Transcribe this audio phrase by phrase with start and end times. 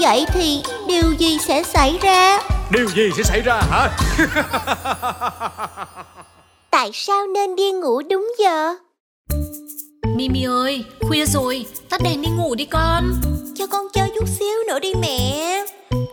[0.00, 2.40] vậy thì điều gì sẽ xảy ra?
[2.70, 3.90] Điều gì sẽ xảy ra hả?
[6.70, 8.74] Tại sao nên đi ngủ đúng giờ?
[10.16, 13.12] Mimi ơi, khuya rồi, tắt đèn đi ngủ đi con.
[13.54, 15.64] Cho con chơi chút xíu nữa đi mẹ.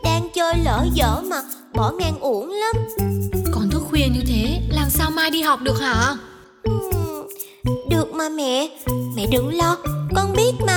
[0.03, 1.41] Đang chơi lỡ dở mà
[1.73, 2.75] Bỏ ngang uổng lắm.
[3.51, 6.15] Con thức khuya như thế, làm sao mai đi học được hả?
[7.89, 8.67] Được mà mẹ.
[9.15, 9.77] Mẹ đừng lo
[10.15, 10.76] Con biết mà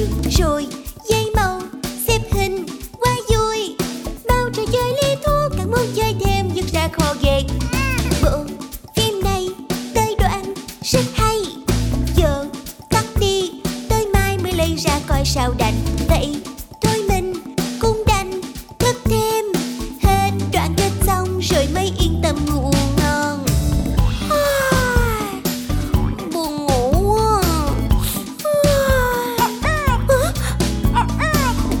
[14.61, 15.73] lấy ra coi sao đành.
[16.09, 16.41] Vậy
[16.81, 17.33] thôi mình
[17.79, 18.41] cũng đành
[18.79, 19.45] thức thêm
[20.03, 23.45] Hết đoạn kết xong rồi mới yên tâm ngủ ngon.
[24.29, 25.41] Ai,
[26.33, 27.41] Buồn ngủ quá.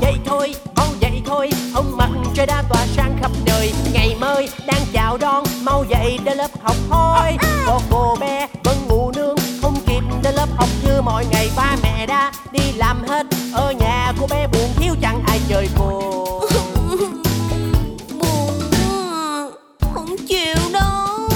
[0.01, 4.49] Vậy thôi, mau dậy thôi Ông mặt trời đã tỏa sáng khắp nơi Ngày mới
[4.65, 7.37] đang chào đón Mau dậy đến lớp học thôi.
[7.65, 8.47] Có cô bé
[10.61, 13.25] học như mọi ngày Ba mẹ đã đi làm hết.
[13.53, 16.01] Ở nhà cô bé buồn thiếu chẳng ai chơi cô.
[18.19, 19.49] Buồn quá
[19.93, 21.29] Không chịu đâu.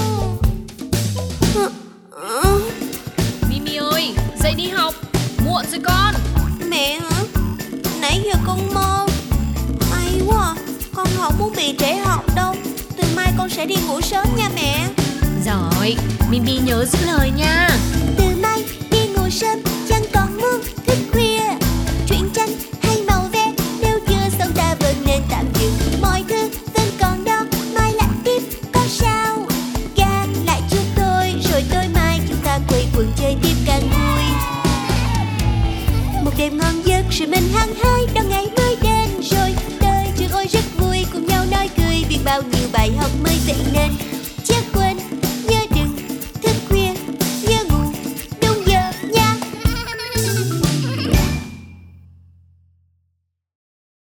[3.49, 4.13] Mimi ơi,
[4.43, 4.93] dậy đi học,
[5.45, 6.13] muộn rồi con.
[6.69, 7.23] Mẹ hả?
[8.01, 9.07] Nãy giờ con mơ.
[9.91, 10.55] May quá à.
[10.95, 12.55] Con không muốn bị trễ học đâu.
[12.97, 14.87] Từ mai con sẽ đi ngủ sớm nha mẹ.
[15.45, 15.95] Rồi,
[16.29, 17.69] Mimi nhớ giữ lời nha
[19.35, 19.59] sớm,
[19.89, 21.41] Chẳng còn muốn thức khuya.
[22.07, 22.49] Truyện tranh
[22.81, 26.01] hay màu ve, Nếu chưa xong ta vẫn nên tạm dừng.
[26.01, 28.41] Mọi thứ vẫn còn đó, Mai lại tiếp,
[28.73, 29.45] có sao?
[29.95, 34.23] Gác lại chút thôi, Rồi tối mai chúng ta quay quần chơi tiếp càng vui.
[36.23, 39.09] Một đêm ngon giấc rồi mình hăng hái Đón ngày mới đến.
[39.31, 43.11] Rồi Đời trường ôi rất vui, Cùng nhau nói cười, Biết bao nhiêu bài học
[43.23, 44.14] mới dậy nên.